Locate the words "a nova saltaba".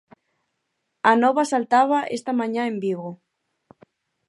1.09-1.99